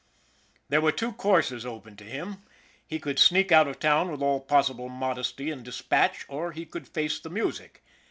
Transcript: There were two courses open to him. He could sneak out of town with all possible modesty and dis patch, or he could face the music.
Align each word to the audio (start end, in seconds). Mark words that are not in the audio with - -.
There 0.69 0.81
were 0.81 0.91
two 0.91 1.11
courses 1.11 1.63
open 1.63 1.95
to 1.97 2.03
him. 2.03 2.41
He 2.87 2.97
could 2.97 3.19
sneak 3.19 3.51
out 3.51 3.67
of 3.67 3.77
town 3.79 4.09
with 4.09 4.23
all 4.23 4.39
possible 4.39 4.89
modesty 4.89 5.51
and 5.51 5.63
dis 5.63 5.83
patch, 5.83 6.25
or 6.27 6.53
he 6.53 6.65
could 6.65 6.87
face 6.87 7.19
the 7.19 7.29
music. 7.29 7.83